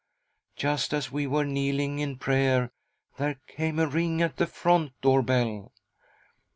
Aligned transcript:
Just 0.55 0.95
as 0.95 1.11
we 1.11 1.27
were 1.27 1.45
kneeling 1.45 1.99
in 1.99 2.17
prayer, 2.17 2.71
there 3.17 3.35
came 3.45 3.77
a 3.77 3.85
ring 3.85 4.19
at 4.19 4.37
the 4.37 4.47
front 4.47 4.99
door 4.99 5.21
bell. 5.21 5.71